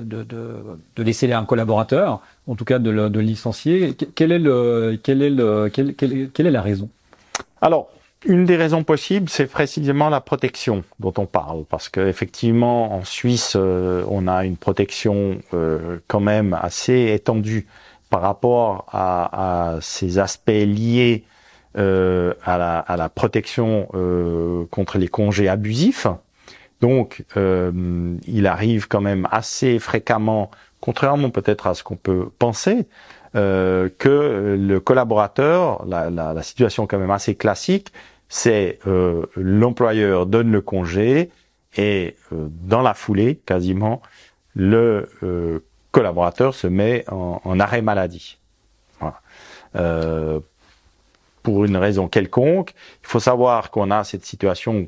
de, 0.02 0.24
de, 0.24 0.58
de, 0.96 1.04
laisser 1.04 1.32
un 1.32 1.46
collaborateur, 1.46 2.20
en 2.48 2.56
tout 2.56 2.66
cas 2.66 2.80
de 2.80 2.90
le, 2.90 3.10
de 3.10 3.20
licencier. 3.22 3.96
Quelle 4.16 4.34
est, 4.34 4.40
le, 4.40 5.00
quelle, 5.02 5.22
est 5.22 5.30
le, 5.30 5.70
quelle, 5.70 5.96
quelle, 5.96 6.30
quelle 6.32 6.48
est 6.48 6.52
la 6.52 6.62
raison? 6.62 6.90
Alors, 7.62 7.90
une 8.26 8.46
des 8.46 8.58
raisons 8.58 8.84
possibles, 8.84 9.30
c'est 9.30 9.46
précisément 9.46 10.10
la 10.10 10.20
protection 10.20 10.84
dont 11.00 11.14
on 11.18 11.26
parle, 11.26 11.64
parce 11.70 11.88
qu'effectivement, 11.90 12.96
en 12.96 13.06
Suisse, 13.06 13.54
euh, 13.56 14.04
on 14.10 14.28
a 14.28 14.44
une 14.44 14.58
protection 14.58 15.38
euh, 15.54 16.00
quand 16.08 16.20
même 16.20 16.58
assez 16.60 17.14
étendue 17.14 17.68
par 18.10 18.22
rapport 18.22 18.86
à, 18.92 19.78
ces 19.82 20.20
aspects 20.20 20.50
liés 20.50 21.24
euh, 21.78 22.34
à, 22.44 22.58
la, 22.98 23.10
protection 23.10 23.88
contre 24.72 24.98
les 24.98 25.08
congés 25.08 25.48
abusifs. 25.48 26.08
Donc, 26.82 27.24
il 27.36 28.48
arrive 28.48 28.88
quand 28.88 29.02
même 29.02 29.28
assez 29.32 29.80
fréquemment, 29.80 30.52
contrairement 30.80 31.30
peut-être 31.30 31.68
à 31.68 31.74
ce 31.74 31.84
qu'on 31.84 31.98
peut 31.98 32.30
penser, 32.40 32.88
euh, 33.36 33.90
que 33.98 34.56
le 34.58 34.80
collaborateur, 34.80 35.86
la, 35.86 36.10
la, 36.10 36.34
la, 36.34 36.44
situation 36.44 36.88
quand 36.88 36.98
même 36.98 37.12
assez 37.12 37.36
classique, 37.36 37.92
c'est 38.30 38.80
euh, 38.88 39.26
l'employeur 39.36 40.26
donne 40.26 40.52
le 40.52 40.62
congé 40.62 41.30
et 41.76 42.16
euh, 42.32 42.48
dans 42.50 42.82
la 42.82 42.94
foulée, 42.94 43.40
quasiment, 43.46 44.02
le 44.56 45.10
euh, 45.24 45.60
collaborateur 45.92 46.54
se 46.54 46.68
met 46.68 47.06
en, 47.10 47.60
arrêt 47.60 47.82
maladie. 47.82 48.38
Voilà. 49.00 49.22
Euh, 49.76 50.40
pour 51.44 51.66
une 51.66 51.78
raison 51.78 52.08
quelconque, 52.08 52.74
il 53.04 53.08
faut 53.08 53.20
savoir 53.20 53.72
qu'on 53.72 53.90
a 53.90 54.04
cette 54.04 54.26
situation 54.26 54.88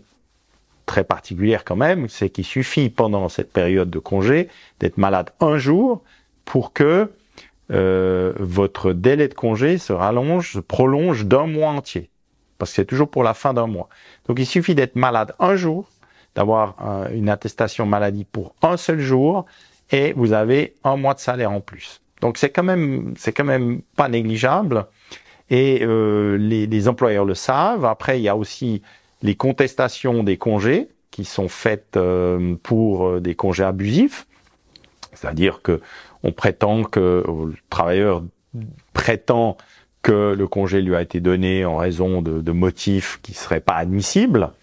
très 0.85 1.03
particulière 1.03 1.63
quand 1.63 1.75
même, 1.75 2.09
c'est 2.09 2.29
qu'il 2.29 2.43
suffit 2.43 2.89
pendant 2.89 3.29
cette 3.29 3.53
période 3.53 3.89
de 3.89 3.99
congé 3.99 4.49
d'être 4.79 4.97
malade 4.97 5.29
un 5.39 5.57
jour 5.57 6.01
pour 6.45 6.73
que 6.73 7.11
euh, 7.71 8.33
votre 8.39 8.93
délai 8.93 9.27
de 9.27 9.35
congé 9.35 9.77
se 9.77 9.93
rallonge, 9.93 10.53
se 10.53 10.59
prolonge 10.59 11.25
d'un 11.25 11.45
mois 11.45 11.69
entier, 11.69 12.09
parce 12.57 12.71
que 12.71 12.75
c'est 12.77 12.85
toujours 12.85 13.09
pour 13.09 13.23
la 13.23 13.35
fin 13.35 13.53
d'un 13.53 13.67
mois. 13.67 13.87
Donc 14.27 14.39
il 14.39 14.47
suffit 14.47 14.73
d'être 14.73 14.95
malade 14.95 15.35
un 15.39 15.55
jour, 15.55 15.87
d'avoir 16.33 16.75
une 17.13 17.29
attestation 17.29 17.85
maladie 17.85 18.25
pour 18.25 18.55
un 18.63 18.75
seul 18.75 18.99
jour, 18.99 19.45
et 19.91 20.13
vous 20.13 20.33
avez 20.33 20.75
un 20.83 20.95
mois 20.95 21.13
de 21.13 21.19
salaire 21.19 21.51
en 21.51 21.61
plus. 21.61 22.01
Donc 22.21 22.37
c'est 22.37 22.49
quand 22.49 22.63
même 22.63 23.13
c'est 23.17 23.31
quand 23.31 23.45
même 23.45 23.81
pas 23.95 24.09
négligeable, 24.09 24.85
et 25.49 25.79
euh, 25.81 26.37
les, 26.37 26.87
employeurs 26.87 27.25
le 27.25 27.35
savent. 27.35 27.85
Après 27.85 28.19
il 28.19 28.23
y 28.23 28.29
a 28.29 28.35
aussi 28.35 28.81
les 29.21 29.35
contestations 29.35 30.23
des 30.23 30.37
congés 30.37 30.89
qui 31.11 31.25
sont 31.25 31.47
faites 31.47 31.97
euh, 31.97 32.55
pour 32.61 33.19
des 33.21 33.35
congés 33.35 33.63
abusifs, 33.63 34.27
c'est-à-dire 35.13 35.61
que 35.61 35.81
on 36.23 36.31
prétend 36.31 36.83
que 36.83 37.23
le 37.27 37.53
travailleur 37.69 38.23
prétend 38.93 39.57
que 40.01 40.33
le 40.37 40.47
congé 40.47 40.81
lui 40.81 40.95
a 40.95 41.01
été 41.01 41.19
donné 41.19 41.65
en 41.65 41.77
raison 41.77 42.21
de, 42.21 42.51
motifs 42.51 43.19
qui 43.21 43.33
seraient 43.33 43.59
pas 43.59 43.75
admissibles 43.75 44.43
euh, 44.43 44.58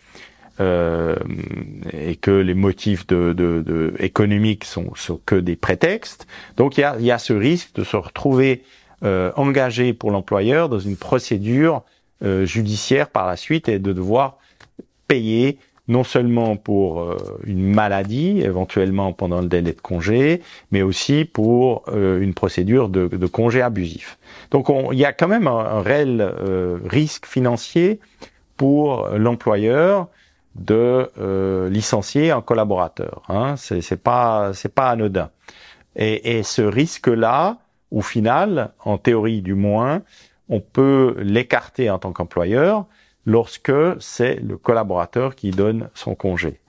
et 0.58 2.16
que 2.16 2.30
les 2.30 2.54
motifs 2.54 3.06
de, 3.06 3.94
économiques 3.98 4.64
sont, 4.64 4.94
sont, 4.94 5.20
que 5.26 5.36
des 5.36 5.56
prétextes. 5.56 6.26
Donc 6.56 6.78
il 6.78 6.80
y 6.80 6.84
a, 6.84 6.98
y 6.98 7.10
a, 7.10 7.18
ce 7.18 7.32
risque 7.32 7.74
de 7.74 7.84
se 7.84 7.96
retrouver 7.96 8.62
euh, 9.04 9.30
engagé 9.36 9.92
pour 9.92 10.10
l'employeur 10.10 10.68
dans 10.68 10.78
une 10.78 10.96
procédure 10.96 11.82
euh, 12.22 12.46
judiciaire 12.46 13.10
par 13.10 13.26
la 13.26 13.36
suite 13.36 13.68
et 13.68 13.78
de 13.78 13.92
devoir 13.92 14.38
payer 15.08 15.58
non 15.88 16.04
seulement 16.04 16.56
pour 16.56 17.00
euh, 17.00 17.16
une 17.44 17.72
maladie, 17.72 18.40
éventuellement 18.40 19.12
pendant 19.12 19.40
le 19.40 19.48
délai 19.48 19.72
de 19.72 19.80
congé, 19.80 20.42
mais 20.72 20.82
aussi 20.82 21.24
pour 21.24 21.84
euh, 21.88 22.20
une 22.20 22.34
procédure 22.34 22.88
de, 22.88 23.06
de, 23.06 23.26
congé 23.26 23.62
abusif. 23.62 24.18
Donc 24.50 24.68
il 24.92 24.98
y 24.98 25.04
a 25.04 25.12
quand 25.12 25.28
même 25.28 25.46
un, 25.46 25.80
réel 25.80 26.20
euh, 26.20 26.78
risque 26.84 27.26
financier 27.26 28.00
pour 28.56 29.08
l'employeur 29.10 30.08
de 30.58 31.68
licencier 31.68 32.30
un 32.30 32.40
collaborateur. 32.40 33.22
Hein. 33.28 33.54
C'est 33.56 34.02
pas 34.02 34.52
c'est 34.54 34.74
pas 34.74 34.90
anodin. 34.90 35.30
Et, 35.96 36.38
et 36.38 36.42
ce 36.42 36.62
risque-là, 36.62 37.58
au 37.90 38.02
final, 38.02 38.72
en 38.84 38.98
théorie 38.98 39.42
du 39.42 39.54
moins, 39.54 40.02
on 40.48 40.60
peut 40.60 41.16
l'écarter 41.18 41.90
en 41.90 41.98
tant 41.98 42.12
qu'employeur 42.12 42.86
lorsque 43.24 43.72
c'est 43.98 44.36
le 44.36 44.56
collaborateur 44.56 45.34
qui 45.34 45.50
donne 45.50 45.90
son 45.94 46.14
congé. 46.14 46.60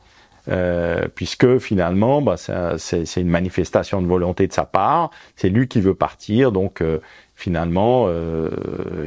Euh, 0.50 1.08
puisque 1.14 1.58
finalement, 1.58 2.22
bah, 2.22 2.36
c'est 2.38 3.18
une 3.18 3.28
manifestation 3.28 4.02
de 4.02 4.08
volonté 4.08 4.48
de 4.48 4.54
sa 4.54 4.64
part, 4.64 5.12
c'est 5.36 5.50
lui 5.50 5.68
qui 5.68 5.82
veut 5.82 5.94
partir, 5.94 6.54
donc 6.54 6.82
euh, 6.82 7.00
finalement, 7.38 8.06
euh, 8.08 8.50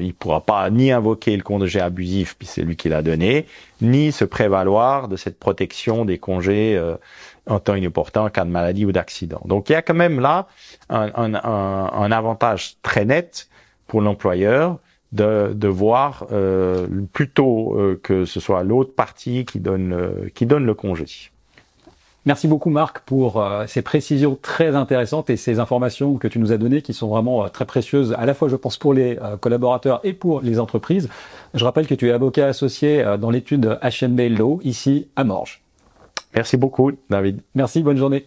il 0.01 0.15
pourra 0.15 0.41
pas 0.41 0.71
ni 0.71 0.93
invoquer 0.93 1.37
le 1.37 1.43
congé 1.43 1.81
abusif, 1.81 2.37
puis 2.39 2.47
c'est 2.47 2.63
lui 2.63 2.77
qui 2.77 2.89
l'a 2.89 3.03
donné, 3.03 3.45
ni 3.83 4.13
se 4.13 4.25
prévaloir 4.25 5.09
de 5.09 5.17
cette 5.17 5.39
protection 5.39 6.05
des 6.05 6.19
congés 6.19 6.77
euh, 6.77 6.95
en 7.47 7.59
temps 7.59 7.75
inopportun 7.75 8.23
en 8.23 8.31
cas 8.31 8.45
de 8.45 8.51
maladie 8.51 8.87
ou 8.87 8.93
d'accident. 8.93 9.43
Donc 9.47 9.69
il 9.69 9.73
y 9.73 9.75
a 9.75 9.83
quand 9.83 9.95
même 9.95 10.21
là 10.21 10.47
un, 10.89 12.13
avantage 12.13 12.77
très 12.83 13.05
net 13.05 13.49
pour 13.89 14.01
l'employeur 14.01 14.79
de, 15.11 15.67
voir 15.67 16.27
euh, 16.31 16.87
plutôt 17.13 17.77
que 18.05 18.25
ce 18.25 18.39
soit 18.39 18.63
l'autre 18.63 18.95
partie 18.95 19.45
qui 19.45 19.59
donne, 19.59 20.31
qui 20.35 20.47
donne 20.47 20.65
le 20.65 20.75
congé. 20.75 21.07
Merci 22.27 22.49
beaucoup 22.49 22.71
Marc 22.71 23.01
pour 23.01 23.43
euh, 23.43 23.65
ces 23.67 23.81
précisions 23.83 24.39
très 24.41 24.77
intéressantes 24.77 25.31
et 25.31 25.37
ces 25.37 25.59
informations 25.59 26.17
que 26.17 26.29
tu 26.29 26.39
nous 26.39 26.53
as 26.53 26.59
données 26.59 26.83
qui 26.83 26.93
sont 26.93 27.09
vraiment 27.09 27.49
très 27.49 27.65
précieuses 27.65 28.15
à 28.19 28.27
la 28.27 28.35
fois 28.35 28.49
je 28.49 28.57
pense 28.57 28.77
pour 28.77 28.93
les 28.93 29.19
collaborateurs 29.41 30.01
et 30.05 30.13
pour 30.13 30.41
les 30.43 30.61
entreprises. 30.61 31.09
Je 31.55 31.65
rappelle 31.65 31.87
que 31.87 31.95
tu 31.95 32.09
es 32.09 32.13
avocat 32.13 32.47
associé 32.47 33.05
dans 33.19 33.31
l'étude 33.31 33.79
HMB 33.83 34.21
Law 34.39 34.61
ici 34.65 35.09
à 35.17 35.25
Morges. 35.25 35.63
Merci 36.35 36.57
beaucoup 36.57 36.93
David. 37.09 37.41
Merci, 37.55 37.83
bonne 37.83 37.97
journée. 37.97 38.27